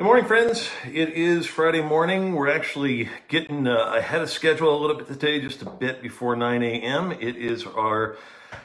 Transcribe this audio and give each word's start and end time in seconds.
Good 0.00 0.06
morning, 0.06 0.24
friends. 0.24 0.70
It 0.90 1.10
is 1.10 1.44
Friday 1.44 1.82
morning. 1.82 2.34
We're 2.34 2.48
actually 2.48 3.10
getting 3.28 3.66
uh, 3.66 3.92
ahead 3.98 4.22
of 4.22 4.30
schedule 4.30 4.74
a 4.74 4.80
little 4.80 4.96
bit 4.96 5.08
today, 5.08 5.42
just 5.42 5.60
a 5.60 5.68
bit 5.68 6.00
before 6.00 6.34
9 6.34 6.62
a.m. 6.62 7.12
It 7.12 7.36
is 7.36 7.66
our 7.66 8.16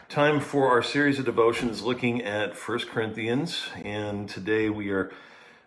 time 0.08 0.40
for 0.40 0.70
our 0.70 0.82
series 0.82 1.20
of 1.20 1.26
devotions 1.26 1.82
looking 1.82 2.22
at 2.24 2.56
1 2.56 2.80
Corinthians. 2.88 3.68
And 3.84 4.30
today 4.30 4.70
we 4.70 4.92
are 4.92 5.12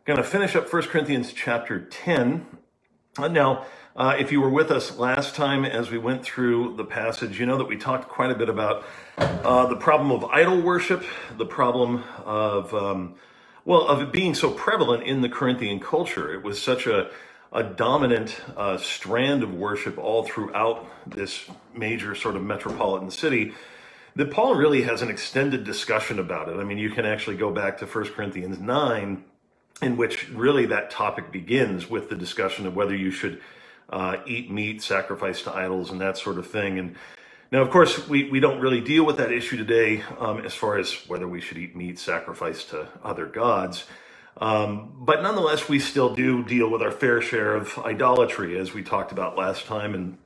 going 0.06 0.16
to 0.16 0.24
finish 0.24 0.56
up 0.56 0.72
1 0.72 0.84
Corinthians 0.84 1.34
chapter 1.34 1.80
10. 1.80 2.46
Uh, 3.18 3.28
Now, 3.28 3.66
uh, 3.94 4.16
if 4.18 4.32
you 4.32 4.40
were 4.40 4.48
with 4.48 4.70
us 4.70 4.96
last 4.96 5.34
time 5.34 5.66
as 5.66 5.90
we 5.90 5.98
went 5.98 6.24
through 6.24 6.76
the 6.76 6.84
passage, 6.86 7.38
you 7.38 7.44
know 7.44 7.58
that 7.58 7.68
we 7.68 7.76
talked 7.76 8.08
quite 8.08 8.30
a 8.30 8.34
bit 8.34 8.48
about 8.48 8.86
uh, 9.18 9.66
the 9.66 9.76
problem 9.76 10.12
of 10.12 10.24
idol 10.30 10.62
worship, 10.62 11.04
the 11.36 11.44
problem 11.44 12.04
of 12.24 12.72
um, 12.72 13.16
well, 13.68 13.86
of 13.86 14.00
it 14.00 14.12
being 14.12 14.34
so 14.34 14.50
prevalent 14.50 15.02
in 15.02 15.20
the 15.20 15.28
Corinthian 15.28 15.78
culture. 15.78 16.32
It 16.32 16.42
was 16.42 16.60
such 16.60 16.86
a, 16.86 17.10
a 17.52 17.62
dominant 17.62 18.40
uh, 18.56 18.78
strand 18.78 19.42
of 19.42 19.52
worship 19.52 19.98
all 19.98 20.22
throughout 20.22 20.86
this 21.06 21.44
major 21.74 22.14
sort 22.14 22.34
of 22.34 22.42
metropolitan 22.42 23.10
city 23.10 23.52
that 24.16 24.30
Paul 24.30 24.54
really 24.54 24.80
has 24.84 25.02
an 25.02 25.10
extended 25.10 25.64
discussion 25.64 26.18
about 26.18 26.48
it. 26.48 26.56
I 26.56 26.64
mean, 26.64 26.78
you 26.78 26.88
can 26.88 27.04
actually 27.04 27.36
go 27.36 27.52
back 27.52 27.76
to 27.80 27.86
First 27.86 28.14
Corinthians 28.14 28.58
9, 28.58 29.22
in 29.82 29.96
which 29.98 30.30
really 30.30 30.64
that 30.64 30.90
topic 30.90 31.30
begins 31.30 31.90
with 31.90 32.08
the 32.08 32.16
discussion 32.16 32.66
of 32.66 32.74
whether 32.74 32.96
you 32.96 33.10
should 33.10 33.38
uh, 33.90 34.16
eat 34.26 34.50
meat 34.50 34.80
sacrifice 34.80 35.42
to 35.42 35.54
idols 35.54 35.90
and 35.90 36.00
that 36.00 36.16
sort 36.16 36.38
of 36.38 36.46
thing. 36.50 36.78
And 36.78 36.96
now, 37.50 37.62
of 37.62 37.70
course, 37.70 38.06
we, 38.08 38.28
we 38.28 38.40
don't 38.40 38.60
really 38.60 38.82
deal 38.82 39.04
with 39.06 39.16
that 39.16 39.32
issue 39.32 39.56
today 39.56 40.02
um, 40.18 40.40
as 40.40 40.54
far 40.54 40.76
as 40.76 40.92
whether 41.08 41.26
we 41.26 41.40
should 41.40 41.56
eat 41.56 41.74
meat 41.74 41.98
sacrificed 41.98 42.70
to 42.70 42.88
other 43.02 43.24
gods. 43.24 43.86
Um, 44.36 44.92
but 44.98 45.22
nonetheless, 45.22 45.68
we 45.68 45.78
still 45.78 46.14
do 46.14 46.44
deal 46.44 46.70
with 46.70 46.82
our 46.82 46.90
fair 46.90 47.22
share 47.22 47.54
of 47.54 47.78
idolatry, 47.78 48.58
as 48.58 48.74
we 48.74 48.82
talked 48.82 49.12
about 49.12 49.36
last 49.36 49.64
time. 49.64 49.94
And, 49.94 50.18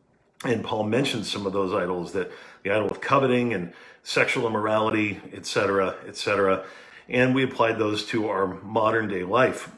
and 0.45 0.65
Paul 0.65 0.85
mentioned 0.85 1.25
some 1.25 1.47
of 1.47 1.53
those 1.53 1.73
idols 1.73 2.13
that 2.13 2.33
the 2.65 2.73
idol 2.73 2.91
of 2.91 3.01
coveting 3.01 3.55
and 3.55 3.73
sexual 4.03 4.47
immorality, 4.47 5.21
etc., 5.33 5.95
etc. 6.07 6.65
And 7.09 7.35
we 7.35 7.45
applied 7.45 7.79
those 7.79 8.05
to 8.07 8.29
our 8.29 8.47
modern 8.63 9.09
day 9.09 9.23
life. 9.23 9.71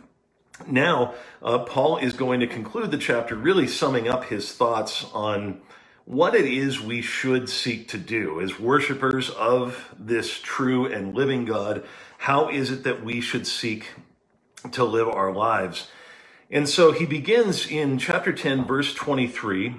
Now, 0.66 1.14
uh, 1.42 1.58
Paul 1.58 1.98
is 1.98 2.14
going 2.14 2.40
to 2.40 2.46
conclude 2.46 2.90
the 2.90 2.98
chapter 2.98 3.34
really 3.34 3.66
summing 3.66 4.08
up 4.08 4.24
his 4.24 4.52
thoughts 4.52 5.04
on 5.12 5.60
what 6.06 6.34
it 6.34 6.46
is 6.46 6.80
we 6.80 7.02
should 7.02 7.48
seek 7.48 7.88
to 7.88 7.98
do 7.98 8.40
as 8.40 8.60
worshipers 8.60 9.30
of 9.30 9.94
this 9.98 10.38
true 10.40 10.86
and 10.86 11.14
living 11.14 11.44
God. 11.46 11.84
How 12.18 12.48
is 12.50 12.70
it 12.70 12.84
that 12.84 13.04
we 13.04 13.20
should 13.20 13.46
seek 13.46 13.88
to 14.72 14.84
live 14.84 15.08
our 15.08 15.32
lives? 15.32 15.88
And 16.50 16.68
so 16.68 16.92
he 16.92 17.06
begins 17.06 17.66
in 17.66 17.98
chapter 17.98 18.32
10, 18.32 18.66
verse 18.66 18.94
23, 18.94 19.76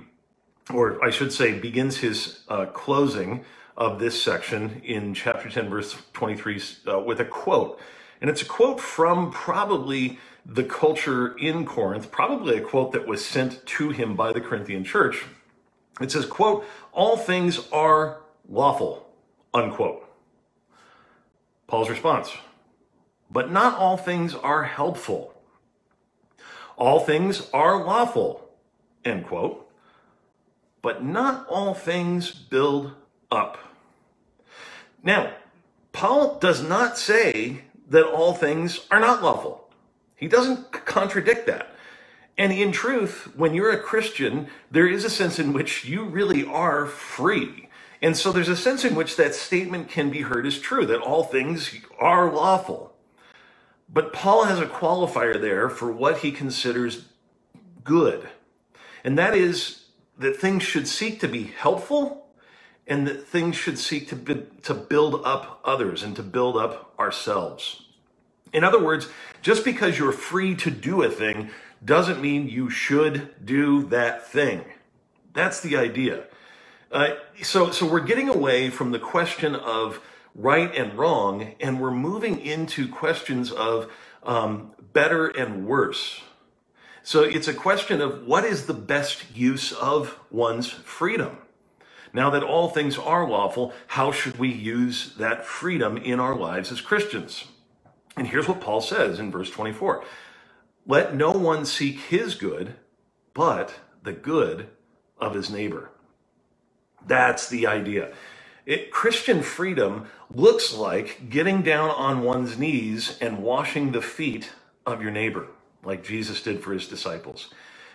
or 0.74 1.04
I 1.06 1.12
should 1.12 1.34
say, 1.34 1.60
begins 1.60 1.98
his 1.98 2.42
uh, 2.50 2.68
closing 2.68 3.46
of 3.78 4.00
this 4.00 4.22
section 4.22 4.82
in 4.86 5.14
chapter 5.14 5.50
10, 5.50 5.70
verse 5.70 5.96
23, 6.14 6.62
uh, 6.88 7.00
with 7.00 7.20
a 7.22 7.26
quote. 7.26 7.80
And 8.22 8.30
it's 8.30 8.42
a 8.42 8.46
quote 8.48 8.82
from 8.82 9.32
probably 9.32 10.20
the 10.46 10.64
culture 10.64 11.38
in 11.38 11.66
Corinth, 11.66 12.12
probably 12.12 12.58
a 12.58 12.62
quote 12.62 12.94
that 12.94 13.08
was 13.08 13.26
sent 13.26 13.66
to 13.68 13.90
him 13.92 14.16
by 14.16 14.34
the 14.34 14.42
Corinthian 14.42 14.84
church. 14.84 15.26
It 16.02 16.12
says, 16.12 16.26
quote, 16.26 16.66
all 16.92 17.18
things 17.18 17.60
are 17.72 18.18
lawful, 18.50 19.08
unquote. 19.54 20.08
Paul's 21.68 21.90
response, 21.90 22.32
but 23.32 23.52
not 23.52 23.78
all 23.78 23.98
things 23.98 24.36
are 24.36 24.64
helpful. 24.64 25.34
All 26.78 27.00
things 27.00 27.50
are 27.54 27.84
lawful, 27.84 28.50
end 29.04 29.26
quote, 29.26 29.70
but 30.82 31.04
not 31.04 31.48
all 31.48 31.74
things 31.74 32.32
build 32.32 32.94
up. 33.32 33.58
Now, 35.02 35.34
Paul 35.94 36.38
does 36.40 36.62
not 36.62 36.98
say 36.98 37.62
that 37.90 38.06
all 38.06 38.34
things 38.34 38.86
are 38.92 39.00
not 39.00 39.24
lawful. 39.24 39.70
He 40.16 40.28
doesn't 40.28 40.72
contradict 40.72 41.48
that. 41.48 41.75
And 42.38 42.52
in 42.52 42.72
truth, 42.72 43.34
when 43.36 43.54
you're 43.54 43.72
a 43.72 43.80
Christian, 43.80 44.48
there 44.70 44.88
is 44.88 45.06
a 45.06 45.10
sense 45.10 45.40
in 45.40 45.54
which 45.54 45.86
you 45.86 46.04
really 46.04 46.46
are 46.46 46.86
free. 46.86 47.70
And 48.02 48.18
so 48.18 48.32
there's 48.32 48.50
a 48.50 48.58
sense 48.58 48.84
in 48.84 48.94
which 48.94 49.16
that 49.16 49.34
statement 49.34 49.90
can 49.90 50.10
be 50.10 50.22
heard 50.22 50.46
as 50.46 50.60
true, 50.60 50.86
that 50.86 51.00
all 51.00 51.24
things 51.24 51.74
are 51.98 52.32
lawful. 52.32 52.94
But 53.88 54.12
Paul 54.12 54.46
has 54.46 54.60
a 54.60 54.66
qualifier 54.66 55.40
there 55.40 55.70
for 55.70 55.92
what 55.92 56.20
he 56.20 56.32
considers 56.32 57.06
good. 57.84 58.28
And 59.04 59.18
that 59.18 59.36
is 59.36 59.86
that 60.18 60.36
things 60.36 60.64
should 60.64 60.88
seek 60.88 61.20
to 61.22 61.28
be 61.28 61.44
helpful 61.44 62.28
and 62.88 63.08
that 63.08 63.28
things 63.28 63.56
should 63.56 63.80
seek 63.80 64.10
to, 64.10 64.16
be, 64.16 64.44
to 64.64 64.74
build 64.74 65.22
up 65.24 65.62
others 65.64 66.04
and 66.04 66.16
to 66.16 66.24
build 66.24 66.58
up 66.58 66.94
ourselves. 67.00 67.86
In 68.54 68.64
other 68.64 68.84
words, 68.84 69.08
just 69.42 69.66
because 69.66 69.98
you're 69.98 70.12
free 70.12 70.56
to 70.56 70.72
do 70.72 71.04
a 71.04 71.10
thing 71.10 71.50
doesn't 71.84 72.22
mean 72.22 72.48
you 72.48 72.70
should 72.70 73.46
do 73.46 73.84
that 73.88 74.28
thing. 74.28 74.64
That's 75.34 75.60
the 75.62 75.78
idea. 75.78 76.26
Uh, 76.92 77.16
so, 77.42 77.72
so 77.72 77.86
we're 77.86 78.00
getting 78.00 78.30
away 78.30 78.70
from 78.70 78.92
the 78.92 79.00
question 79.00 79.56
of 79.56 80.00
right 80.34 80.74
and 80.76 80.98
wrong, 80.98 81.56
and 81.60 81.80
we're 81.80 81.92
moving 81.92 82.40
into 82.40 82.88
questions 82.88 83.52
of 83.52 83.92
um, 84.24 84.72
better 84.94 85.28
and 85.28 85.68
worse. 85.68 86.22
So 87.04 87.22
it's 87.22 87.48
a 87.48 87.54
question 87.54 88.02
of 88.02 88.26
what 88.26 88.46
is 88.46 88.66
the 88.66 88.74
best 88.74 89.36
use 89.36 89.72
of 89.72 90.18
one's 90.32 90.70
freedom. 90.70 91.38
Now 92.14 92.30
that 92.30 92.44
all 92.44 92.70
things 92.70 92.98
are 92.98 93.30
lawful, 93.30 93.74
how 93.88 94.12
should 94.12 94.40
we 94.40 94.50
use 94.50 95.14
that 95.18 95.46
freedom 95.46 95.98
in 95.98 96.20
our 96.20 96.36
lives 96.36 96.72
as 96.72 96.82
Christians? 96.82 97.46
And 98.18 98.28
here's 98.28 98.48
what 98.48 98.62
Paul 98.62 98.82
says 98.82 99.20
in 99.20 99.32
verse 99.32 99.50
24 99.50 100.04
Let 100.88 101.16
no 101.16 101.32
one 101.32 101.66
seek 101.66 102.00
his 102.00 102.36
good, 102.36 102.76
but 103.34 103.76
the 104.04 104.14
good 104.14 104.70
of 105.20 105.36
his 105.36 105.50
neighbor. 105.50 105.92
That's 107.08 107.50
the 107.50 107.68
idea. 107.68 108.14
It, 108.66 108.92
Christian 108.92 109.44
freedom 109.44 110.08
looks 110.34 110.74
like 110.74 111.30
getting 111.30 111.64
down 111.64 111.92
on 111.92 112.24
one's 112.24 112.58
knees 112.58 113.18
and 113.22 113.40
washing 113.44 113.92
the 113.92 114.02
feet 114.02 114.52
of 114.86 115.02
your 115.02 115.12
neighbor, 115.12 115.48
like 115.84 116.04
Jesus 116.04 116.42
did 116.42 116.64
for 116.64 116.74
his 116.74 116.88
disciples. 116.88 117.54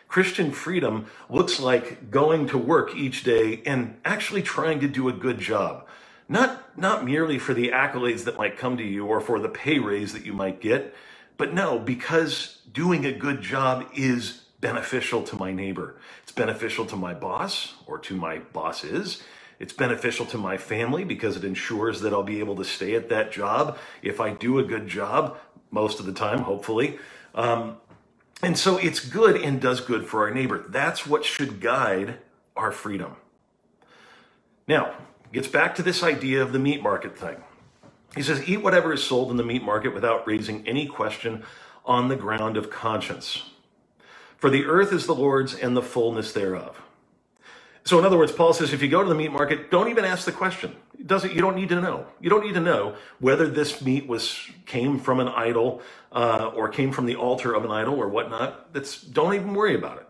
Christian 0.09 0.53
freedom 0.53 1.07
looks 1.31 1.61
like 1.61 2.11
going 2.11 2.49
to 2.49 2.59
work 2.59 2.97
each 2.97 3.25
day 3.25 3.63
and 3.67 3.99
actually 4.05 4.43
trying 4.43 4.81
to 4.81 4.89
do 4.89 5.09
a 5.09 5.13
good 5.15 5.39
job. 5.41 5.87
Not, 6.29 6.79
not 6.79 7.05
merely 7.05 7.39
for 7.39 7.55
the 7.55 7.71
accolades 7.71 8.25
that 8.25 8.39
might 8.39 8.59
come 8.59 8.77
to 8.79 8.85
you 8.85 9.07
or 9.07 9.21
for 9.21 9.41
the 9.41 9.49
pay 9.49 9.79
raise 9.81 10.13
that 10.15 10.27
you 10.27 10.33
might 10.35 10.61
get, 10.61 10.95
but 11.41 11.55
no, 11.55 11.79
because 11.79 12.59
doing 12.71 13.07
a 13.07 13.13
good 13.13 13.41
job 13.41 13.87
is 13.97 14.43
beneficial 14.61 15.23
to 15.23 15.37
my 15.37 15.51
neighbor. 15.51 15.97
It's 16.23 16.33
beneficial 16.33 16.85
to 16.85 16.97
my 16.97 17.15
boss 17.15 17.77
or 17.87 17.99
to 18.01 18.15
my 18.15 18.41
bosses. 18.41 19.23
It's 19.59 19.73
beneficial 19.73 20.27
to 20.27 20.37
my 20.37 20.59
family 20.59 21.03
because 21.03 21.39
it 21.39 21.45
ensures 21.45 22.03
that 22.03 22.13
I'll 22.13 22.23
be 22.23 22.41
able 22.41 22.57
to 22.57 22.65
stay 22.65 22.95
at 22.95 23.09
that 23.09 23.33
job 23.33 23.79
if 24.03 24.21
I 24.21 24.35
do 24.35 24.59
a 24.59 24.63
good 24.63 24.87
job 24.87 25.39
most 25.71 25.99
of 25.99 26.05
the 26.05 26.13
time, 26.13 26.41
hopefully. 26.41 26.99
Um, 27.35 27.79
and 28.43 28.59
so 28.59 28.77
it's 28.77 29.01
good 29.01 29.41
and 29.41 29.63
does 29.63 29.81
good 29.81 30.07
for 30.07 30.29
our 30.29 30.35
neighbor. 30.35 30.63
That's 30.69 31.07
what 31.07 31.25
should 31.25 31.63
guide 31.63 32.19
our 32.55 32.71
freedom. 32.71 33.17
Now, 34.69 34.93
gets 35.33 35.49
back 35.49 35.75
to 35.77 35.83
this 35.83 36.03
idea 36.03 36.43
of 36.43 36.53
the 36.53 36.59
meat 36.59 36.83
market 36.83 37.19
thing. 37.19 37.43
He 38.15 38.23
says, 38.23 38.49
Eat 38.49 38.63
whatever 38.63 38.93
is 38.93 39.05
sold 39.05 39.31
in 39.31 39.37
the 39.37 39.45
meat 39.45 39.63
market 39.63 39.95
without 39.95 40.27
raising 40.27 40.67
any 40.69 40.87
question 40.87 41.45
on 41.85 42.09
the 42.09 42.17
ground 42.17 42.57
of 42.57 42.71
conscience. 42.71 43.51
For 44.39 44.51
the 44.51 44.67
earth 44.67 44.93
is 44.93 45.07
the 45.07 45.15
Lord's 45.15 45.55
and 45.55 45.77
the 45.77 45.83
fullness 45.83 46.33
thereof. 46.33 46.81
So, 47.85 47.99
in 47.99 48.05
other 48.05 48.19
words, 48.19 48.33
Paul 48.33 48.53
says, 48.53 48.73
if 48.73 48.83
you 48.83 48.89
go 48.89 49.03
to 49.03 49.09
the 49.09 49.15
meat 49.15 49.33
market, 49.33 49.71
don't 49.71 49.89
even 49.91 50.05
ask 50.05 50.25
the 50.25 50.33
question. 50.33 50.77
It 50.99 51.07
doesn't 51.07 51.35
you 51.35 51.41
don't 51.41 51.57
need 51.57 51.71
to 51.71 51.81
know. 51.81 52.07
You 52.21 52.31
don't 52.31 52.45
need 52.45 52.55
to 52.55 52.61
know 52.61 52.97
whether 53.21 53.49
this 53.49 53.83
meat 53.83 54.07
was 54.07 54.39
came 54.67 54.99
from 54.99 55.21
an 55.21 55.29
idol 55.29 55.83
uh, 56.13 56.53
or 56.55 56.69
came 56.69 56.93
from 56.93 57.07
the 57.07 57.17
altar 57.17 57.55
of 57.55 57.65
an 57.65 57.71
idol 57.71 57.95
or 57.97 58.09
whatnot. 58.09 58.73
That's 58.73 59.01
don't 59.01 59.35
even 59.35 59.55
worry 59.55 59.75
about 59.75 59.99
it. 59.99 60.07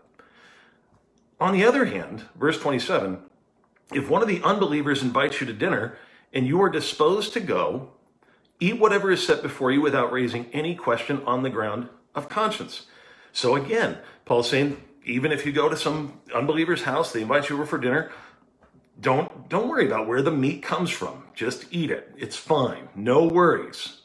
On 1.39 1.53
the 1.53 1.65
other 1.65 1.85
hand, 1.85 2.25
verse 2.35 2.59
27, 2.59 3.19
if 3.93 4.09
one 4.09 4.21
of 4.21 4.27
the 4.27 4.41
unbelievers 4.43 5.01
invites 5.03 5.41
you 5.41 5.47
to 5.47 5.53
dinner 5.53 5.97
and 6.33 6.47
you 6.47 6.61
are 6.61 6.69
disposed 6.69 7.33
to 7.33 7.39
go, 7.39 7.91
eat 8.59 8.79
whatever 8.79 9.11
is 9.11 9.25
set 9.25 9.41
before 9.41 9.71
you 9.71 9.81
without 9.81 10.11
raising 10.11 10.45
any 10.53 10.75
question 10.75 11.21
on 11.25 11.43
the 11.43 11.49
ground 11.49 11.89
of 12.15 12.29
conscience. 12.29 12.87
So 13.33 13.55
again, 13.55 13.97
Paul's 14.25 14.49
saying, 14.49 14.77
even 15.05 15.31
if 15.31 15.45
you 15.45 15.51
go 15.51 15.69
to 15.69 15.77
some 15.77 16.19
unbeliever's 16.33 16.83
house, 16.83 17.11
they 17.11 17.21
invite 17.21 17.49
you 17.49 17.55
over 17.55 17.65
for 17.65 17.77
dinner, 17.77 18.11
don't 18.99 19.49
don't 19.49 19.67
worry 19.67 19.87
about 19.87 20.07
where 20.07 20.21
the 20.21 20.31
meat 20.31 20.61
comes 20.61 20.89
from. 20.91 21.23
Just 21.33 21.65
eat 21.71 21.89
it. 21.89 22.13
It's 22.17 22.35
fine. 22.35 22.87
No 22.95 23.25
worries. 23.25 24.01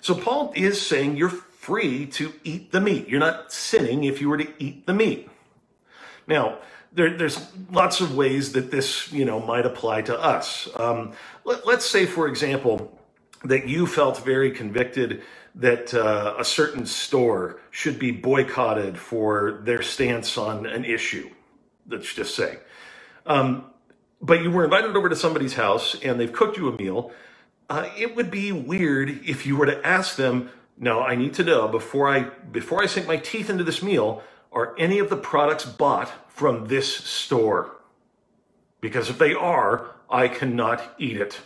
So 0.00 0.14
Paul 0.14 0.52
is 0.56 0.80
saying 0.80 1.16
you're 1.16 1.28
free 1.28 2.06
to 2.06 2.32
eat 2.42 2.72
the 2.72 2.80
meat. 2.80 3.08
You're 3.08 3.20
not 3.20 3.52
sinning 3.52 4.04
if 4.04 4.20
you 4.20 4.28
were 4.28 4.38
to 4.38 4.48
eat 4.58 4.86
the 4.86 4.94
meat. 4.94 5.30
Now, 6.26 6.58
there, 6.92 7.16
there's 7.16 7.38
lots 7.70 8.00
of 8.00 8.16
ways 8.16 8.52
that 8.52 8.70
this, 8.70 9.12
you 9.12 9.24
know, 9.24 9.40
might 9.40 9.66
apply 9.66 10.02
to 10.02 10.18
us. 10.18 10.68
Um, 10.76 11.12
let, 11.44 11.64
us 11.66 11.86
say, 11.86 12.06
for 12.06 12.26
example, 12.26 12.98
that 13.44 13.68
you 13.68 13.86
felt 13.86 14.24
very 14.24 14.50
convicted 14.50 15.22
that 15.54 15.94
uh, 15.94 16.34
a 16.38 16.44
certain 16.44 16.86
store 16.86 17.60
should 17.70 17.98
be 17.98 18.10
boycotted 18.10 18.98
for 18.98 19.60
their 19.64 19.82
stance 19.82 20.36
on 20.38 20.66
an 20.66 20.84
issue. 20.84 21.28
Let's 21.88 22.12
just 22.12 22.34
say. 22.34 22.58
Um, 23.26 23.66
but 24.20 24.42
you 24.42 24.50
were 24.50 24.64
invited 24.64 24.96
over 24.96 25.08
to 25.08 25.16
somebody's 25.16 25.54
house 25.54 25.96
and 26.02 26.20
they've 26.20 26.32
cooked 26.32 26.56
you 26.56 26.68
a 26.68 26.76
meal. 26.76 27.12
Uh, 27.68 27.88
it 27.96 28.14
would 28.16 28.30
be 28.30 28.52
weird 28.52 29.08
if 29.24 29.46
you 29.46 29.56
were 29.56 29.66
to 29.66 29.86
ask 29.86 30.16
them, 30.16 30.50
"No, 30.76 31.00
I 31.00 31.14
need 31.14 31.34
to 31.34 31.44
know 31.44 31.68
before 31.68 32.08
I 32.08 32.24
before 32.52 32.82
I 32.82 32.86
sink 32.86 33.06
my 33.06 33.16
teeth 33.16 33.48
into 33.48 33.64
this 33.64 33.82
meal, 33.82 34.22
are 34.52 34.74
any 34.78 34.98
of 34.98 35.10
the 35.10 35.16
products 35.16 35.64
bought 35.64 36.10
from 36.28 36.66
this 36.66 36.92
store? 36.94 37.76
Because 38.80 39.10
if 39.10 39.18
they 39.18 39.34
are, 39.34 39.94
I 40.08 40.28
cannot 40.28 40.94
eat 40.98 41.16
it." 41.16 41.40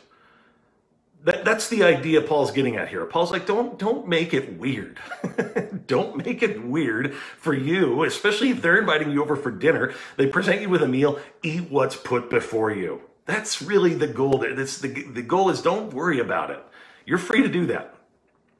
That, 1.24 1.42
that's 1.42 1.68
the 1.70 1.82
idea 1.84 2.20
Paul's 2.20 2.50
getting 2.50 2.76
at 2.76 2.88
here. 2.88 3.04
Paul's 3.06 3.32
like, 3.32 3.46
don't 3.46 3.78
don't 3.78 4.06
make 4.06 4.34
it 4.34 4.58
weird. 4.58 4.98
don't 5.86 6.18
make 6.18 6.42
it 6.42 6.62
weird 6.62 7.14
for 7.14 7.54
you, 7.54 8.04
especially 8.04 8.50
if 8.50 8.60
they're 8.60 8.78
inviting 8.78 9.10
you 9.10 9.22
over 9.22 9.34
for 9.34 9.50
dinner. 9.50 9.94
They 10.18 10.26
present 10.26 10.60
you 10.60 10.68
with 10.68 10.82
a 10.82 10.88
meal. 10.88 11.18
Eat 11.42 11.70
what's 11.70 11.96
put 11.96 12.28
before 12.28 12.72
you. 12.72 13.00
That's 13.24 13.62
really 13.62 13.94
the 13.94 14.06
goal. 14.06 14.38
That's 14.38 14.78
the 14.78 14.88
the 14.88 15.22
goal 15.22 15.48
is 15.48 15.62
don't 15.62 15.94
worry 15.94 16.20
about 16.20 16.50
it. 16.50 16.62
You're 17.06 17.18
free 17.18 17.42
to 17.42 17.48
do 17.48 17.66
that. 17.66 17.94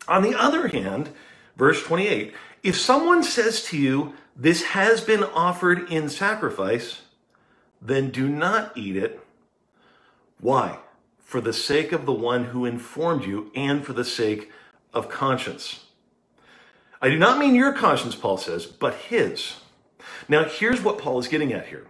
On 0.09 0.23
the 0.23 0.35
other 0.35 0.69
hand, 0.69 1.11
verse 1.57 1.83
28, 1.83 2.35
if 2.63 2.79
someone 2.79 3.23
says 3.23 3.63
to 3.65 3.79
you, 3.79 4.15
"This 4.37 4.63
has 4.63 5.01
been 5.01 5.25
offered 5.25 5.91
in 5.91 6.09
sacrifice," 6.09 7.03
then 7.81 8.11
do 8.11 8.29
not 8.29 8.77
eat 8.77 8.97
it. 8.97 9.21
Why? 10.41 10.79
for 11.35 11.41
the 11.41 11.53
sake 11.53 11.91
of 11.91 12.07
the 12.07 12.13
one 12.13 12.45
who 12.45 12.65
informed 12.65 13.25
you 13.25 13.51
and 13.57 13.85
for 13.85 13.93
the 13.93 14.05
sake 14.05 14.53
of 14.93 15.09
conscience. 15.09 15.87
I 17.03 17.09
do 17.11 17.19
not 17.19 17.39
mean 17.39 17.57
your 17.57 17.73
conscience, 17.73 18.15
Paul 18.15 18.37
says, 18.37 18.67
but 18.67 18.95
his. 18.95 19.57
Now, 20.29 20.45
here's 20.45 20.81
what 20.81 20.99
Paul 20.99 21.19
is 21.19 21.27
getting 21.27 21.53
at 21.53 21.67
here. 21.67 21.87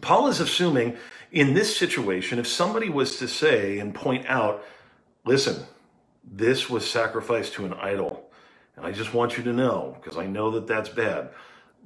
Paul 0.00 0.28
is 0.28 0.40
assuming 0.40 0.96
in 1.32 1.52
this 1.52 1.76
situation, 1.76 2.38
if 2.38 2.46
somebody 2.46 2.88
was 2.88 3.18
to 3.18 3.28
say 3.28 3.78
and 3.78 3.94
point 3.94 4.24
out, 4.26 4.64
listen, 5.26 5.66
this 6.24 6.70
was 6.70 6.88
sacrificed 6.88 7.52
to 7.54 7.66
an 7.66 7.74
idol, 7.74 8.30
and 8.76 8.86
I 8.86 8.92
just 8.92 9.12
want 9.12 9.36
you 9.36 9.44
to 9.44 9.52
know, 9.52 9.98
because 10.00 10.16
I 10.16 10.26
know 10.26 10.50
that 10.52 10.66
that's 10.66 10.88
bad. 10.88 11.28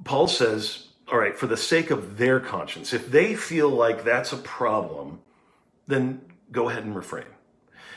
Paul 0.03 0.27
says, 0.27 0.87
all 1.11 1.17
right, 1.17 1.37
for 1.37 1.47
the 1.47 1.57
sake 1.57 1.91
of 1.91 2.17
their 2.17 2.39
conscience, 2.39 2.93
if 2.93 3.09
they 3.09 3.35
feel 3.35 3.69
like 3.69 4.03
that's 4.03 4.33
a 4.33 4.37
problem, 4.37 5.19
then 5.87 6.21
go 6.51 6.69
ahead 6.69 6.83
and 6.83 6.95
refrain. 6.95 7.25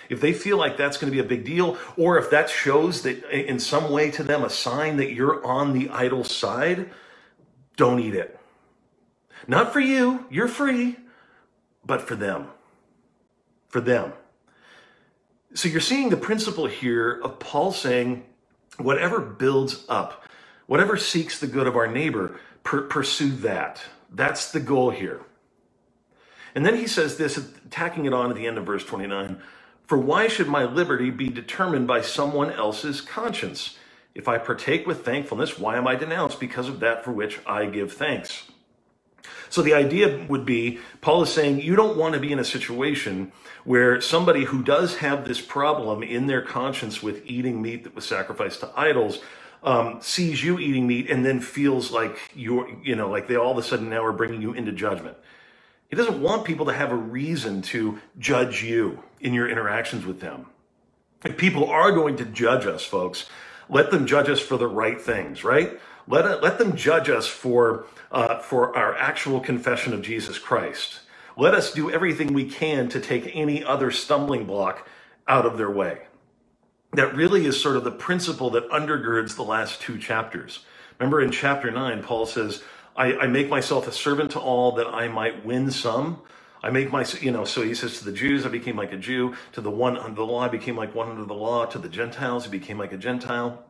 If 0.09 0.21
they 0.21 0.33
feel 0.33 0.57
like 0.57 0.77
that's 0.77 0.97
going 0.97 1.13
to 1.13 1.17
be 1.17 1.25
a 1.25 1.29
big 1.29 1.45
deal, 1.45 1.79
or 1.97 2.19
if 2.19 2.31
that 2.31 2.51
shows 2.51 3.03
that 3.03 3.23
in 3.31 3.59
some 3.61 3.93
way 3.93 4.11
to 4.13 4.25
them 4.25 4.43
a 4.43 4.51
sign 4.51 4.97
that 4.97 5.13
you're 5.13 5.45
on 5.47 5.73
the 5.73 5.89
idol 5.91 6.25
side, 6.25 6.91
don't 7.77 8.01
eat 8.01 8.15
it. 8.15 8.39
Not 9.47 9.73
for 9.73 9.81
you, 9.81 10.27
you're 10.31 10.49
free, 10.49 10.97
but 11.85 12.03
for 12.03 12.17
them. 12.17 12.49
For 13.69 13.81
them. 13.81 14.13
So 15.55 15.69
you're 15.69 15.81
seeing 15.81 16.11
the 16.11 16.17
principle 16.17 16.67
here 16.67 17.21
of 17.23 17.39
Paul 17.39 17.73
saying, 17.73 18.25
whatever 18.79 19.21
builds 19.21 19.85
up, 19.89 20.25
whatever 20.71 20.97
seeks 20.97 21.41
the 21.41 21.49
good 21.49 21.67
of 21.67 21.75
our 21.75 21.89
neighbor, 21.89 22.39
per- 22.63 22.83
pursue 22.83 23.33
that. 23.33 23.83
That's 24.09 24.53
the 24.53 24.61
goal 24.61 24.91
here. 24.91 25.21
And 26.55 26.65
then 26.65 26.77
he 26.77 26.87
says 26.87 27.17
this, 27.17 27.45
tacking 27.71 28.07
it 28.07 28.13
on 28.13 28.31
at 28.31 28.37
the 28.37 28.47
end 28.47 28.57
of 28.57 28.67
verse 28.67 28.85
29 28.85 29.43
For 29.89 29.99
why 29.99 30.29
should 30.29 30.47
my 30.47 30.63
liberty 30.63 31.11
be 31.11 31.29
determined 31.29 31.89
by 31.89 32.03
someone 32.03 32.53
else's 32.53 33.01
conscience? 33.01 33.79
If 34.15 34.29
I 34.29 34.39
partake 34.39 34.87
with 34.87 35.05
thankfulness, 35.05 35.59
why 35.59 35.77
am 35.77 35.89
I 35.89 35.97
denounced? 35.97 36.39
Because 36.39 36.69
of 36.69 36.79
that 36.79 37.05
for 37.05 37.11
which 37.11 37.41
I 37.49 37.67
give 37.67 37.93
thanks. 37.93 38.45
So 39.49 39.63
the 39.63 39.75
idea 39.75 40.25
would 40.29 40.47
be 40.47 40.79
Paul 41.01 41.25
is 41.25 41.33
saying 41.33 41.63
you 41.63 41.75
don't 41.75 41.97
want 41.97 42.15
to 42.15 42.21
be 42.21 42.31
in 42.31 42.39
a 42.39 42.45
situation 42.45 43.33
where 43.65 44.01
somebody 44.01 44.45
who 44.45 44.63
does 44.63 44.99
have 44.99 45.27
this 45.27 45.41
problem 45.41 46.05
in 46.05 46.29
their 46.29 46.43
conscience 46.43 47.03
with 47.03 47.27
eating 47.27 47.61
meat 47.61 47.83
that 47.83 47.97
was 47.97 48.05
sacrificed 48.05 48.61
to 48.61 48.71
idols 48.77 49.21
um, 49.63 50.01
sees 50.01 50.43
you 50.43 50.59
eating 50.59 50.87
meat 50.87 51.11
and 51.11 51.25
then 51.25 51.41
feels 51.41 51.91
like 51.91 52.19
you're, 52.35 52.69
you 52.83 52.97
know, 52.97 53.11
like 53.11 53.29
they 53.29 53.37
all 53.37 53.53
of 53.53 53.59
a 53.59 53.63
sudden 53.63 53.91
now 53.91 54.05
are 54.05 54.13
bringing 54.13 54.41
you 54.41 54.53
into 54.53 54.73
judgment. 54.73 55.17
He 55.89 55.97
doesn't 55.97 56.23
want 56.23 56.45
people 56.45 56.67
to 56.67 56.73
have 56.73 56.93
a 56.93 56.97
reason 56.97 57.63
to 57.63 57.99
judge 58.19 58.63
you 58.63 59.03
in 59.21 59.35
your 59.35 59.49
interactions 59.49 60.07
with 60.07 60.21
them. 60.21 60.47
If 61.25 61.37
people 61.37 61.69
are 61.69 61.93
going 61.93 62.17
to 62.17 62.25
judge 62.25 62.65
us, 62.67 62.85
folks, 62.85 63.27
let 63.69 63.91
them 63.91 64.07
judge 64.07 64.29
us 64.29 64.41
for 64.41 64.57
the 64.57 64.69
right 64.69 65.01
things, 65.01 65.45
right? 65.45 65.79
Let, 66.07 66.43
let 66.43 66.59
them 66.59 66.77
judge 66.77 67.11
us 67.11 67.27
for, 67.27 67.87
uh, 68.11 68.39
for 68.39 68.77
our 68.77 68.97
actual 68.97 69.41
confession 69.41 69.93
of 69.93 70.03
Jesus 70.03 70.39
Christ. 70.39 71.01
Let 71.37 71.55
us 71.55 71.73
do 71.73 71.91
everything 71.91 72.33
we 72.33 72.47
can 72.47 72.89
to 72.91 73.01
take 73.01 73.31
any 73.35 73.63
other 73.63 73.91
stumbling 73.91 74.45
block 74.45 74.89
out 75.29 75.47
of 75.47 75.59
their 75.59 75.71
way. 75.71 76.03
That 76.93 77.15
really 77.15 77.47
is 77.47 77.61
sort 77.61 77.77
of 77.77 77.85
the 77.85 77.93
principle 77.93 78.51
that 78.51 78.69
undergirds 78.71 79.37
the 79.37 79.45
last 79.45 79.81
two 79.81 79.99
chapters. 79.99 80.61
Remember 80.99 81.21
in 81.23 81.31
chapter 81.31 81.71
9, 81.71 82.03
Paul 82.03 82.27
says, 82.27 82.63
I, 82.97 83.15
I 83.17 83.27
make 83.29 83.49
myself 83.49 83.89
a 83.89 83.93
servant 83.93 84.33
to 84.33 84.41
all 84.41 84.73
that 84.73 84.89
I 84.89 85.09
might 85.09 85.47
win 85.47 85.71
some. 85.71 86.23
I 86.63 86.71
make 86.71 86.93
my, 86.93 87.07
you 87.21 87.31
know, 87.31 87.45
so 87.45 87.63
he 87.63 87.75
says 87.75 87.99
to 87.99 88.05
the 88.05 88.13
Jews, 88.13 88.45
I 88.45 88.49
became 88.51 88.77
like 88.77 88.93
a 88.93 88.99
Jew. 88.99 89.35
To 89.53 89.61
the 89.61 89.71
one 89.71 89.97
under 89.97 90.17
the 90.17 90.27
law, 90.27 90.41
I 90.41 90.49
became 90.49 90.77
like 90.77 90.95
one 90.95 91.09
under 91.11 91.25
the 91.25 91.35
law. 91.35 91.65
To 91.67 91.79
the 91.79 91.89
Gentiles, 91.89 92.45
he 92.45 92.51
became 92.51 92.79
like 92.79 92.93
a 92.93 92.99
Gentile. 92.99 93.65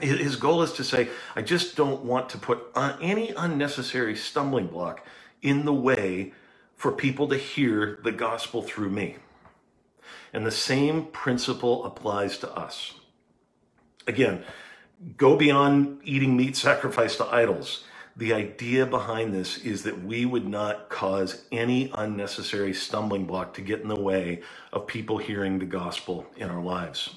His 0.00 0.36
goal 0.36 0.62
is 0.62 0.72
to 0.74 0.84
say, 0.84 1.08
I 1.36 1.42
just 1.42 1.76
don't 1.76 2.04
want 2.04 2.28
to 2.30 2.38
put 2.38 2.62
uh, 2.74 2.96
any 3.00 3.30
unnecessary 3.30 4.16
stumbling 4.16 4.68
block 4.68 5.04
in 5.42 5.64
the 5.64 5.74
way 5.74 6.34
for 6.76 6.92
people 6.92 7.28
to 7.28 7.36
hear 7.36 8.00
the 8.04 8.12
gospel 8.12 8.62
through 8.62 8.90
me. 8.90 9.16
And 10.32 10.46
the 10.46 10.50
same 10.50 11.06
principle 11.06 11.84
applies 11.86 12.38
to 12.38 12.52
us. 12.54 12.94
Again, 14.06 14.44
go 15.16 15.36
beyond 15.36 16.00
eating 16.04 16.36
meat 16.36 16.56
sacrificed 16.56 17.18
to 17.18 17.26
idols. 17.26 17.84
The 18.16 18.34
idea 18.34 18.86
behind 18.86 19.34
this 19.34 19.58
is 19.58 19.84
that 19.84 20.04
we 20.04 20.26
would 20.26 20.46
not 20.48 20.88
cause 20.90 21.44
any 21.52 21.92
unnecessary 21.94 22.74
stumbling 22.74 23.26
block 23.26 23.54
to 23.54 23.62
get 23.62 23.80
in 23.80 23.88
the 23.88 24.00
way 24.00 24.42
of 24.72 24.86
people 24.86 25.18
hearing 25.18 25.58
the 25.58 25.66
gospel 25.66 26.26
in 26.36 26.50
our 26.50 26.62
lives. 26.62 27.16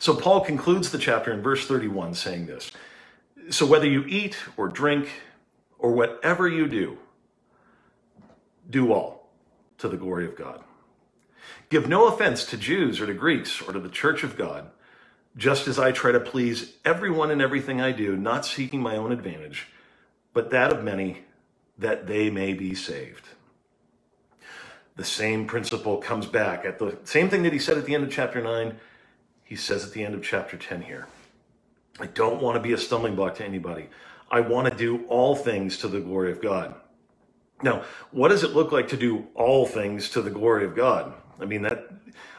So 0.00 0.14
Paul 0.16 0.42
concludes 0.42 0.90
the 0.92 0.98
chapter 0.98 1.32
in 1.32 1.42
verse 1.42 1.66
31 1.66 2.14
saying 2.14 2.46
this 2.46 2.72
So 3.50 3.66
whether 3.66 3.86
you 3.88 4.04
eat 4.06 4.36
or 4.56 4.68
drink 4.68 5.10
or 5.78 5.92
whatever 5.92 6.48
you 6.48 6.68
do, 6.68 6.98
do 8.70 8.92
all 8.92 9.30
to 9.78 9.88
the 9.88 9.96
glory 9.98 10.26
of 10.26 10.36
God. 10.36 10.62
Give 11.68 11.88
no 11.88 12.06
offense 12.06 12.44
to 12.46 12.56
Jews 12.56 13.00
or 13.00 13.06
to 13.06 13.14
Greeks 13.14 13.60
or 13.62 13.72
to 13.72 13.80
the 13.80 13.88
church 13.88 14.22
of 14.22 14.36
God, 14.36 14.70
just 15.36 15.68
as 15.68 15.78
I 15.78 15.92
try 15.92 16.12
to 16.12 16.20
please 16.20 16.74
everyone 16.84 17.30
in 17.30 17.40
everything 17.40 17.80
I 17.80 17.92
do, 17.92 18.16
not 18.16 18.44
seeking 18.44 18.80
my 18.80 18.96
own 18.96 19.12
advantage 19.12 19.68
but 20.32 20.50
that 20.50 20.72
of 20.72 20.82
many, 20.82 21.18
that 21.78 22.06
they 22.06 22.30
may 22.30 22.52
be 22.52 22.74
saved. 22.74 23.28
The 24.96 25.04
same 25.04 25.46
principle 25.46 25.98
comes 25.98 26.26
back 26.26 26.64
at 26.64 26.78
the 26.78 26.98
same 27.04 27.28
thing 27.28 27.42
that 27.44 27.52
he 27.52 27.58
said 27.58 27.78
at 27.78 27.86
the 27.86 27.94
end 27.94 28.04
of 28.04 28.10
chapter 28.10 28.42
9, 28.42 28.78
he 29.44 29.56
says 29.56 29.84
at 29.84 29.92
the 29.92 30.04
end 30.04 30.14
of 30.14 30.22
chapter 30.22 30.56
10 30.56 30.82
here. 30.82 31.06
I 32.00 32.06
don't 32.06 32.40
want 32.42 32.56
to 32.56 32.60
be 32.60 32.72
a 32.72 32.78
stumbling 32.78 33.14
block 33.14 33.36
to 33.36 33.44
anybody. 33.44 33.88
I 34.30 34.40
want 34.40 34.70
to 34.70 34.76
do 34.76 35.04
all 35.08 35.36
things 35.36 35.78
to 35.78 35.88
the 35.88 36.00
glory 36.00 36.32
of 36.32 36.40
God. 36.40 36.74
Now, 37.62 37.84
what 38.10 38.28
does 38.28 38.42
it 38.42 38.52
look 38.52 38.72
like 38.72 38.88
to 38.88 38.96
do 38.96 39.26
all 39.34 39.66
things 39.66 40.10
to 40.10 40.22
the 40.22 40.30
glory 40.30 40.64
of 40.64 40.74
God? 40.74 41.12
I 41.42 41.46
mean, 41.46 41.62
that 41.64 41.90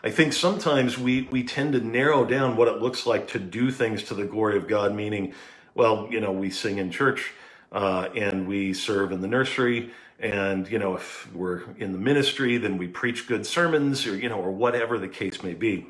I 0.04 0.12
think 0.12 0.34
sometimes 0.34 0.98
we, 1.00 1.24
we 1.32 1.44
tend 1.44 1.74
to 1.74 1.82
narrow 1.82 2.26
down 2.26 2.58
what 2.58 2.70
it 2.70 2.82
looks 2.82 3.06
like 3.08 3.30
to 3.30 3.40
do 3.40 3.72
things 3.72 4.04
to 4.06 4.16
the 4.16 4.26
glory 4.26 4.58
of 4.58 4.68
God, 4.68 4.96
meaning, 4.96 5.34
well, 5.76 6.08
you 6.12 6.22
know, 6.22 6.32
we 6.34 6.52
sing 6.52 6.80
in 6.80 6.92
church, 6.92 7.34
uh, 7.74 8.10
and 8.16 8.48
we 8.48 8.74
serve 8.74 9.12
in 9.14 9.22
the 9.22 9.30
nursery. 9.30 9.92
And 10.20 10.70
you 10.70 10.80
know, 10.80 10.96
if 10.96 11.34
we're 11.34 11.64
in 11.78 11.94
the 11.94 12.00
ministry, 12.00 12.58
then 12.58 12.78
we 12.78 12.88
preach 12.88 13.28
good 13.28 13.46
sermons, 13.46 14.08
or 14.08 14.18
you 14.18 14.30
know, 14.30 14.40
or 14.40 14.52
whatever 14.52 15.00
the 15.00 15.10
case 15.10 15.44
may 15.44 15.56
be. 15.56 15.88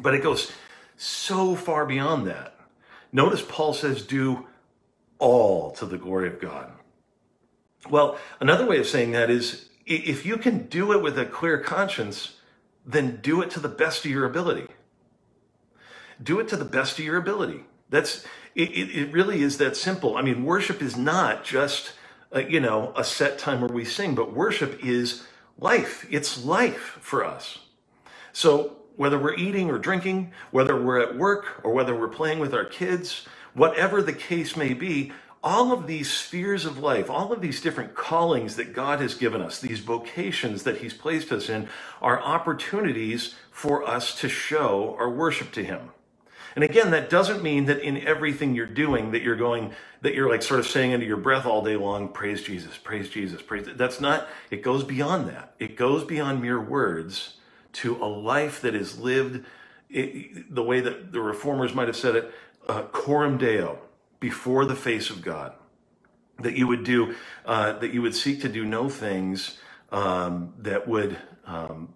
But 0.00 0.14
it 0.14 0.22
goes 0.22 0.52
so 0.98 1.56
far 1.56 1.86
beyond 1.86 2.26
that. 2.28 2.56
Notice 3.12 3.42
Paul 3.48 3.74
says, 3.74 4.02
"Do 4.02 4.46
all 5.18 5.72
to 5.72 5.86
the 5.86 5.98
glory 5.98 6.28
of 6.28 6.40
God." 6.40 6.72
Well, 7.90 8.18
another 8.40 8.66
way 8.66 8.78
of 8.80 8.88
saying 8.88 9.12
that 9.12 9.30
is, 9.30 9.69
if 9.86 10.26
you 10.26 10.38
can 10.38 10.66
do 10.68 10.92
it 10.92 11.02
with 11.02 11.18
a 11.18 11.26
clear 11.26 11.58
conscience, 11.58 12.36
then 12.86 13.20
do 13.22 13.42
it 13.42 13.50
to 13.52 13.60
the 13.60 13.68
best 13.68 14.04
of 14.04 14.10
your 14.10 14.26
ability. 14.26 14.68
do 16.22 16.40
it 16.40 16.48
to 16.48 16.56
the 16.56 16.64
best 16.64 16.98
of 16.98 17.04
your 17.04 17.16
ability. 17.16 17.64
That's 17.90 18.24
it, 18.54 18.70
it 18.72 19.12
really 19.12 19.42
is 19.42 19.58
that 19.58 19.76
simple. 19.76 20.16
I 20.16 20.22
mean, 20.22 20.44
worship 20.44 20.82
is 20.82 20.96
not 20.96 21.44
just 21.44 21.94
a, 22.32 22.44
you 22.44 22.60
know 22.60 22.92
a 22.96 23.04
set 23.04 23.38
time 23.38 23.60
where 23.62 23.70
we 23.72 23.84
sing, 23.84 24.14
but 24.16 24.34
worship 24.34 24.84
is 24.84 25.24
life. 25.58 26.06
It's 26.10 26.44
life 26.44 26.98
for 27.00 27.24
us. 27.24 27.58
So 28.32 28.76
whether 28.96 29.18
we're 29.18 29.36
eating 29.36 29.70
or 29.70 29.78
drinking, 29.78 30.32
whether 30.52 30.80
we're 30.80 31.00
at 31.00 31.16
work 31.16 31.60
or 31.64 31.72
whether 31.72 31.96
we're 31.98 32.08
playing 32.08 32.40
with 32.40 32.54
our 32.54 32.66
kids, 32.66 33.26
whatever 33.54 34.02
the 34.02 34.12
case 34.12 34.56
may 34.56 34.74
be, 34.74 35.12
all 35.42 35.72
of 35.72 35.86
these 35.86 36.10
spheres 36.10 36.64
of 36.64 36.78
life, 36.78 37.08
all 37.08 37.32
of 37.32 37.40
these 37.40 37.60
different 37.60 37.94
callings 37.94 38.56
that 38.56 38.74
God 38.74 39.00
has 39.00 39.14
given 39.14 39.40
us, 39.40 39.60
these 39.60 39.80
vocations 39.80 40.64
that 40.64 40.78
He's 40.78 40.94
placed 40.94 41.32
us 41.32 41.48
in, 41.48 41.68
are 42.02 42.20
opportunities 42.20 43.34
for 43.50 43.86
us 43.86 44.14
to 44.20 44.28
show 44.28 44.96
our 44.98 45.08
worship 45.08 45.52
to 45.52 45.64
Him. 45.64 45.90
And 46.54 46.64
again, 46.64 46.90
that 46.90 47.10
doesn't 47.10 47.42
mean 47.42 47.66
that 47.66 47.78
in 47.78 47.96
everything 47.98 48.54
you're 48.54 48.66
doing 48.66 49.12
that 49.12 49.22
you're 49.22 49.36
going, 49.36 49.72
that 50.02 50.14
you're 50.14 50.28
like 50.28 50.42
sort 50.42 50.60
of 50.60 50.66
saying 50.66 50.92
under 50.92 51.06
your 51.06 51.16
breath 51.16 51.46
all 51.46 51.62
day 51.62 51.76
long, 51.76 52.08
praise 52.08 52.42
Jesus, 52.42 52.76
praise 52.76 53.08
Jesus, 53.08 53.40
praise. 53.40 53.66
That's 53.76 54.00
not, 54.00 54.28
it 54.50 54.62
goes 54.62 54.82
beyond 54.82 55.28
that. 55.28 55.54
It 55.58 55.76
goes 55.76 56.04
beyond 56.04 56.42
mere 56.42 56.60
words 56.60 57.34
to 57.74 57.96
a 58.02 58.06
life 58.06 58.60
that 58.62 58.74
is 58.74 58.98
lived 58.98 59.44
it, 59.88 60.54
the 60.54 60.62
way 60.62 60.80
that 60.80 61.12
the 61.12 61.20
reformers 61.20 61.74
might 61.74 61.88
have 61.88 61.96
said 61.96 62.16
it, 62.16 62.34
uh, 62.68 62.82
coram 62.92 63.38
deo, 63.38 63.78
before 64.20 64.64
the 64.64 64.76
face 64.76 65.10
of 65.10 65.22
God. 65.22 65.54
That 66.38 66.56
you 66.56 66.66
would 66.68 66.84
do, 66.84 67.14
uh, 67.44 67.72
that 67.80 67.92
you 67.92 68.00
would 68.02 68.14
seek 68.14 68.40
to 68.42 68.48
do 68.48 68.64
no 68.64 68.88
things 68.88 69.58
um, 69.92 70.54
that 70.58 70.88
would 70.88 71.18
um, 71.44 71.92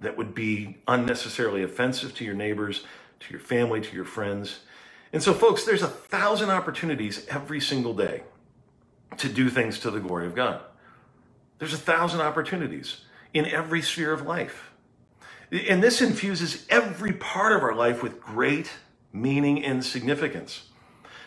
that 0.00 0.16
would 0.16 0.34
be 0.34 0.78
unnecessarily 0.88 1.62
offensive 1.62 2.14
to 2.16 2.24
your 2.24 2.34
neighbors, 2.34 2.84
to 3.20 3.30
your 3.30 3.40
family, 3.40 3.80
to 3.80 3.94
your 3.94 4.04
friends. 4.04 4.60
And 5.12 5.22
so, 5.22 5.34
folks, 5.34 5.64
there's 5.64 5.82
a 5.82 5.88
thousand 5.88 6.50
opportunities 6.50 7.26
every 7.28 7.60
single 7.60 7.94
day 7.94 8.22
to 9.18 9.28
do 9.28 9.50
things 9.50 9.78
to 9.80 9.90
the 9.90 10.00
glory 10.00 10.26
of 10.26 10.34
God. 10.34 10.60
There's 11.58 11.74
a 11.74 11.78
thousand 11.78 12.20
opportunities 12.20 13.02
in 13.34 13.44
every 13.46 13.82
sphere 13.82 14.12
of 14.12 14.22
life. 14.22 14.72
And 15.52 15.82
this 15.82 16.00
infuses 16.00 16.64
every 16.70 17.12
part 17.12 17.52
of 17.52 17.62
our 17.62 17.74
life 17.74 18.02
with 18.02 18.20
great 18.20 18.70
meaning 19.12 19.64
and 19.64 19.84
significance. 19.84 20.69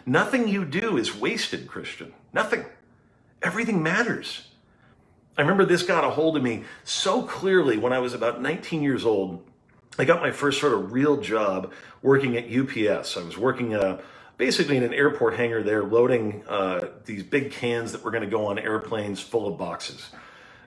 Nothing 0.06 0.48
you 0.48 0.66
do 0.66 0.98
is 0.98 1.16
wasted, 1.16 1.68
Christian. 1.68 2.14
Nothing. 2.34 2.66
Everything 3.42 3.84
matters. 3.84 4.48
I 5.38 5.42
remember 5.42 5.66
this 5.66 5.84
got 5.84 6.04
a 6.04 6.10
hold 6.10 6.38
of 6.38 6.44
me 6.44 6.64
so 6.84 7.24
clearly 7.24 7.78
when 7.78 7.94
I 7.94 8.00
was 8.00 8.14
about 8.14 8.42
19 8.42 8.84
years 8.84 9.06
old. 9.06 9.44
I 9.98 10.06
got 10.06 10.22
my 10.22 10.32
first 10.32 10.60
sort 10.60 10.74
of 10.74 10.92
real 10.92 11.18
job 11.22 11.72
working 12.02 12.38
at 12.38 12.46
UPS. 12.46 13.18
I 13.18 13.24
was 13.24 13.38
working 13.38 13.76
uh, 13.76 14.02
basically 14.38 14.78
in 14.78 14.84
an 14.84 14.94
airport 14.94 15.36
hangar 15.36 15.64
there, 15.64 15.84
loading 15.84 16.44
uh, 16.48 16.90
these 17.06 17.24
big 17.24 17.52
cans 17.52 17.92
that 17.92 18.04
were 18.04 18.12
going 18.12 18.24
to 18.24 18.30
go 18.30 18.48
on 18.48 18.60
airplanes 18.60 19.20
full 19.22 19.48
of 19.48 19.58
boxes. 19.58 20.10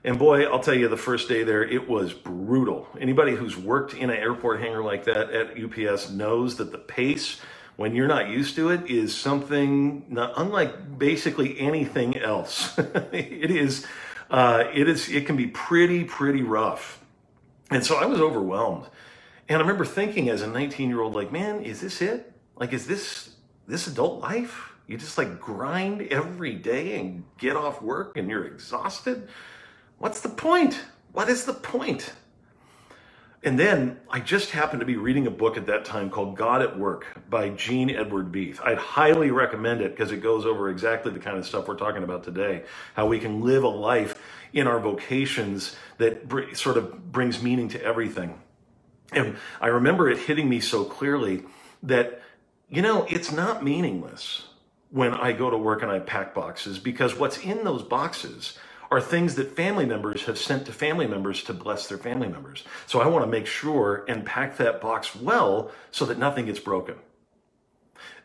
And 0.05 0.19
boy, 0.19 0.45
I'll 0.45 0.61
tell 0.61 0.75
you, 0.75 0.89
the 0.89 0.97
first 0.97 1.29
day 1.29 1.43
there, 1.43 1.65
it 1.65 1.89
was 1.89 2.13
brutal. 2.13 2.87
Anybody 3.01 3.35
who's 3.35 3.57
worked 3.57 3.95
in 3.95 4.11
an 4.11 4.17
airport 4.17 4.61
hangar 4.61 4.83
like 4.83 5.05
that 5.05 5.31
at 5.33 5.57
UPS 5.63 6.11
knows 6.11 6.57
that 6.57 6.71
the 6.71 6.79
pace, 6.79 7.41
when 7.77 7.95
you're 7.95 8.09
not 8.09 8.29
used 8.29 8.57
to 8.57 8.71
it, 8.71 8.91
is 8.91 9.15
something 9.15 10.05
not 10.09 10.33
unlike 10.37 10.99
basically 10.99 11.59
anything 11.61 12.17
else. 12.19 12.77
it 13.13 13.51
is, 13.51 13.87
uh, 14.31 14.65
it 14.73 14.89
is, 14.89 15.09
it 15.09 15.27
can 15.27 15.37
be 15.37 15.47
pretty, 15.47 16.05
pretty 16.05 16.43
rough. 16.43 17.05
And 17.71 17.85
so 17.85 17.97
I 17.97 18.07
was 18.07 18.21
overwhelmed. 18.21 18.87
And 19.49 19.59
I 19.59 19.61
remember 19.61 19.85
thinking 19.85 20.29
as 20.29 20.43
a 20.43 20.47
19 20.47 20.89
year 20.89 21.01
old, 21.01 21.15
like, 21.15 21.31
man, 21.31 21.63
is 21.63 21.81
this 21.81 22.01
it? 22.03 22.33
Like, 22.57 22.73
is 22.73 22.87
this 22.87 23.31
this 23.67 23.87
adult 23.87 24.21
life? 24.21 24.73
You 24.87 24.97
just 24.97 25.19
like 25.19 25.41
grind 25.41 26.03
every 26.03 26.55
day 26.55 26.99
and 26.99 27.25
get 27.39 27.57
off 27.57 27.83
work 27.83 28.17
and 28.17 28.31
you're 28.31 28.45
exhausted? 28.45 29.29
What's 29.99 30.21
the 30.21 30.29
point? 30.29 30.81
What 31.13 31.29
is 31.29 31.45
the 31.45 31.55
point? 31.55 32.13
And 33.47 33.57
then 33.57 34.01
I 34.11 34.19
just 34.19 34.51
happened 34.51 34.81
to 34.81 34.87
be 34.87 34.97
reading 34.97 35.29
a 35.29 35.31
book 35.31 35.57
at 35.57 35.67
that 35.67 35.85
time 35.85 36.11
called 36.11 36.37
God 36.37 36.63
at 36.63 36.77
Work 36.77 37.07
by 37.31 37.51
Gene 37.51 37.91
Edward 37.91 38.33
Veith. 38.33 38.61
I'd 38.65 38.77
highly 38.77 39.31
recommend 39.31 39.83
it 39.83 39.93
because 39.97 40.11
it 40.11 40.17
goes 40.17 40.45
over 40.45 40.69
exactly 40.69 41.13
the 41.13 41.21
kind 41.21 41.39
of 41.39 41.47
stuff 41.47 41.69
we're 41.69 41.77
talking 41.77 42.03
about 42.03 42.25
today 42.25 42.65
how 42.95 43.07
we 43.07 43.21
can 43.21 43.43
live 43.43 43.63
a 43.63 43.69
life 43.69 44.21
in 44.53 44.67
our 44.67 44.81
vocations 44.81 45.77
that 45.99 46.29
br- 46.29 46.55
sort 46.55 46.77
of 46.77 47.13
brings 47.13 47.41
meaning 47.41 47.69
to 47.69 47.83
everything. 47.85 48.37
And 49.13 49.37
I 49.61 49.69
remember 49.69 50.11
it 50.11 50.19
hitting 50.19 50.49
me 50.49 50.59
so 50.59 50.85
clearly 50.85 51.45
that, 51.85 52.21
you 52.69 52.83
know, 52.83 53.07
it's 53.09 53.31
not 53.31 53.63
meaningless 53.63 54.49
when 54.91 55.15
I 55.15 55.31
go 55.31 55.51
to 55.51 55.59
work 55.59 55.83
and 55.83 55.93
I 55.93 56.01
pack 56.01 56.35
boxes 56.35 56.81
because 56.81 57.17
what's 57.17 57.39
in 57.39 57.63
those 57.63 57.85
boxes 57.85 58.59
are 58.91 59.01
things 59.01 59.35
that 59.35 59.57
family 59.57 59.87
members 59.87 60.25
have 60.25 60.39
sent 60.39 60.67
to 60.67 60.73
family 60.73 61.07
members 61.07 61.43
to 61.45 61.53
bless 61.53 61.89
their 61.89 61.99
family 61.99 62.29
members. 62.29 62.65
So 62.87 63.01
I 63.01 63.07
want 63.07 63.25
to 63.25 63.31
make 63.31 63.47
sure 63.47 64.05
and 64.09 64.25
pack 64.25 64.57
that 64.59 64.81
box 64.81 65.15
well 65.15 65.71
so 65.91 66.05
that 66.07 66.19
nothing 66.19 66.47
gets 66.47 66.61
broken. 66.61 66.97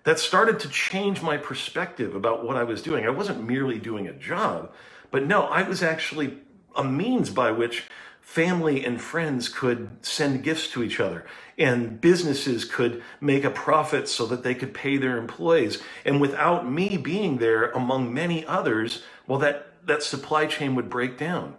That 0.03 0.20
started 0.20 0.60
to 0.62 0.70
change 0.70 1.22
my 1.22 1.38
perspective 1.38 2.15
about 2.15 2.44
what 2.44 2.58
I 2.58 2.63
was 2.63 2.82
doing. 2.82 3.06
I 3.06 3.12
wasn't 3.12 3.48
merely 3.48 3.77
doing 3.77 4.08
a 4.08 4.13
job, 4.13 4.72
but 5.12 5.25
no, 5.25 5.44
I 5.44 5.62
was 5.63 5.84
actually 5.84 6.38
a 6.75 6.84
means 6.84 7.30
by 7.30 7.51
which 7.51 7.84
family 8.22 8.86
and 8.86 9.01
friends 9.01 9.50
could 9.50 9.89
send 10.01 10.44
gifts 10.44 10.70
to 10.70 10.84
each 10.84 11.00
other 11.00 11.25
and 11.58 12.00
businesses 12.00 12.63
could 12.63 13.03
make 13.20 13.44
a 13.44 13.50
profit 13.50 14.08
so 14.08 14.25
that 14.25 14.44
they 14.44 14.56
could 14.56 14.74
pay 14.74 14.96
their 14.96 15.18
employees 15.18 15.82
and 16.06 16.22
without 16.22 16.70
me 16.70 16.96
being 16.98 17.38
there 17.39 17.72
among 17.72 18.13
many 18.13 18.46
others 18.46 19.03
well 19.27 19.39
that 19.39 19.70
that 19.85 20.03
supply 20.03 20.45
chain 20.45 20.75
would 20.75 20.89
break 20.89 21.17
down. 21.17 21.55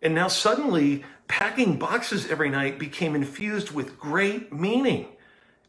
And 0.00 0.14
now 0.14 0.28
suddenly 0.28 1.04
packing 1.28 1.78
boxes 1.78 2.30
every 2.30 2.50
night 2.50 2.78
became 2.78 3.14
infused 3.14 3.70
with 3.70 3.98
great 3.98 4.52
meaning. 4.52 5.08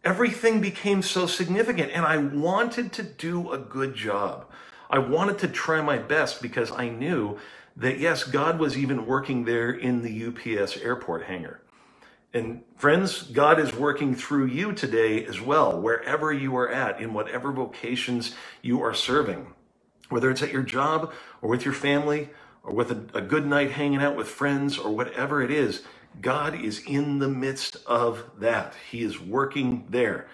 Everything 0.03 0.60
became 0.60 1.01
so 1.01 1.25
significant 1.25 1.91
and 1.93 2.05
i 2.05 2.17
wanted 2.17 2.91
to 2.93 3.03
do 3.03 3.51
a 3.51 3.58
good 3.58 3.96
job. 3.96 4.50
I 4.89 5.00
wanted 5.00 5.39
to 5.39 5.48
try 5.48 5.82
my 5.82 5.98
best 5.98 6.41
because 6.41 6.72
i 6.72 6.89
knew 6.89 7.39
that 7.77 8.00
yes, 8.00 8.24
God 8.24 8.60
was 8.60 8.77
even 8.77 9.05
working 9.05 9.46
there 9.46 9.72
in 9.72 10.01
the 10.01 10.27
UPS 10.27 10.77
airport 10.77 11.24
hangar. 11.24 11.62
And 12.34 12.63
friends, 12.75 13.24
God 13.24 13.60
is 13.60 13.74
working 13.74 14.15
through 14.15 14.48
you 14.48 14.74
today 14.74 15.25
as 15.25 15.39
well, 15.39 15.79
wherever 15.79 16.34
you 16.34 16.55
are 16.58 16.70
at, 16.70 17.00
in 17.00 17.13
whatever 17.13 17.51
vocations 17.51 18.36
you 18.62 18.82
are 18.82 18.93
serving, 18.93 19.53
whether 20.13 20.32
it's 20.32 20.41
at 20.41 20.53
your 20.53 20.63
job 20.63 21.12
or 21.41 21.50
with 21.50 21.65
your 21.65 21.74
family 21.74 22.29
or 22.63 22.74
with 22.74 22.91
a, 22.91 23.17
a 23.17 23.22
good 23.22 23.46
night 23.46 23.72
hanging 23.72 24.01
out 24.01 24.15
with 24.15 24.27
friends 24.27 24.77
or 24.77 24.96
whatever 24.96 25.41
it 25.41 25.51
is. 25.51 25.84
God 26.22 26.60
is 26.60 26.84
in 26.86 27.20
the 27.20 27.27
midst 27.27 27.77
of 27.88 28.24
that. 28.39 28.75
He 28.89 29.01
is 29.01 29.20
working 29.20 29.86
there. 29.89 30.27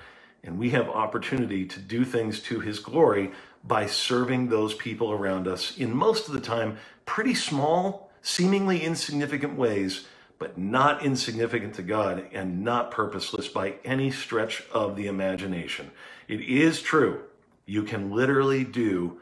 And 0.44 0.60
we 0.60 0.70
have 0.72 0.88
opportunity 0.90 1.66
to 1.66 1.80
do 1.80 2.06
things 2.06 2.40
to 2.42 2.60
his 2.60 2.80
glory 2.80 3.32
by 3.64 3.88
serving 3.88 4.50
those 4.50 4.74
people 4.74 5.12
around 5.12 5.48
us 5.48 5.78
in 5.78 5.96
most 5.96 6.28
of 6.28 6.34
the 6.34 6.40
time 6.40 6.78
pretty 7.06 7.34
small, 7.34 8.12
seemingly 8.22 8.84
insignificant 8.84 9.58
ways, 9.58 10.06
but 10.38 10.58
not 10.58 11.04
insignificant 11.04 11.74
to 11.76 11.82
God 11.82 12.26
and 12.32 12.64
not 12.64 12.92
purposeless 12.92 13.50
by 13.50 13.76
any 13.84 14.12
stretch 14.12 14.64
of 14.72 14.96
the 14.96 15.08
imagination. 15.08 15.92
It 16.28 16.42
is 16.42 16.82
true. 16.82 17.24
You 17.66 17.84
can 17.84 18.12
literally 18.12 18.64
do 18.64 19.20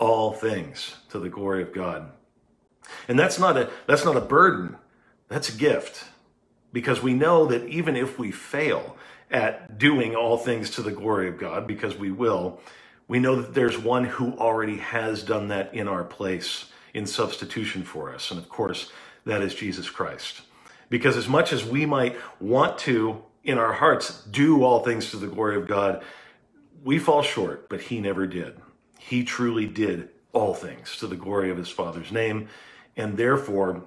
all 0.00 0.32
things 0.32 0.96
to 1.10 1.20
the 1.20 1.28
glory 1.28 1.62
of 1.62 1.72
God. 1.72 2.10
And 3.06 3.16
that's 3.18 3.38
not 3.38 3.56
a 3.56 3.70
that's 3.86 4.04
not 4.04 4.16
a 4.16 4.20
burden. 4.20 4.76
That's 5.28 5.48
a 5.48 5.56
gift. 5.56 6.04
Because 6.72 7.02
we 7.02 7.14
know 7.14 7.46
that 7.46 7.68
even 7.68 7.96
if 7.96 8.18
we 8.18 8.32
fail 8.32 8.96
at 9.30 9.78
doing 9.78 10.16
all 10.16 10.36
things 10.36 10.70
to 10.70 10.82
the 10.82 10.90
glory 10.90 11.28
of 11.28 11.38
God, 11.38 11.66
because 11.66 11.96
we 11.96 12.10
will, 12.10 12.60
we 13.06 13.18
know 13.18 13.36
that 13.36 13.54
there's 13.54 13.78
one 13.78 14.04
who 14.04 14.32
already 14.38 14.78
has 14.78 15.22
done 15.22 15.48
that 15.48 15.74
in 15.74 15.86
our 15.88 16.04
place 16.04 16.66
in 16.94 17.06
substitution 17.06 17.82
for 17.82 18.12
us. 18.14 18.30
And 18.30 18.38
of 18.38 18.48
course, 18.48 18.92
that 19.26 19.42
is 19.42 19.54
Jesus 19.54 19.90
Christ. 19.90 20.42
Because 20.88 21.16
as 21.16 21.28
much 21.28 21.52
as 21.52 21.64
we 21.64 21.86
might 21.86 22.16
want 22.40 22.78
to, 22.78 23.22
in 23.44 23.58
our 23.58 23.72
hearts, 23.72 24.24
do 24.24 24.64
all 24.64 24.80
things 24.80 25.10
to 25.10 25.16
the 25.16 25.28
glory 25.28 25.56
of 25.56 25.66
God, 25.66 26.02
we 26.82 26.98
fall 26.98 27.22
short, 27.22 27.68
but 27.68 27.80
he 27.80 28.00
never 28.00 28.26
did. 28.26 28.56
He 29.00 29.24
truly 29.24 29.66
did 29.66 30.10
all 30.32 30.54
things 30.54 30.96
to 30.98 31.06
the 31.06 31.16
glory 31.16 31.50
of 31.50 31.56
his 31.56 31.68
Father's 31.68 32.12
name. 32.12 32.48
And 32.96 33.16
therefore, 33.16 33.82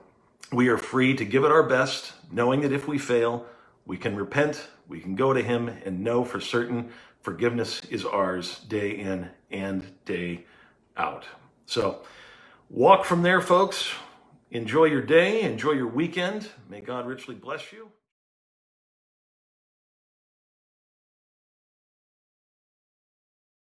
we 0.52 0.68
are 0.68 0.78
free 0.78 1.16
to 1.16 1.26
give 1.26 1.44
it 1.44 1.52
our 1.52 1.64
best, 1.64 2.14
knowing 2.32 2.62
that 2.62 2.74
if 2.74 2.88
we 2.88 2.98
fail, 2.98 3.46
we 3.86 3.98
can 3.98 4.16
repent, 4.16 4.68
we 4.88 5.00
can 5.00 5.16
go 5.16 5.34
to 5.34 5.42
him, 5.42 5.70
and 5.86 6.04
know 6.04 6.24
for 6.24 6.40
certain 6.40 6.92
Forgiveness 7.24 7.86
is 7.86 8.04
ours 8.04 8.60
day 8.68 8.92
in 8.92 9.30
and 9.50 9.90
day 10.04 10.44
out. 10.98 11.26
So 11.66 12.04
walk 12.70 13.06
from 13.06 13.24
there, 13.24 13.40
folks. 13.40 13.90
Enjoy 14.52 14.86
your 14.86 15.02
day, 15.02 15.42
enjoy 15.42 15.72
your 15.72 15.88
weekend. 15.88 16.50
May 16.70 16.82
God 16.82 17.08
richly 17.08 17.34
bless 17.34 17.72
you. 17.72 17.90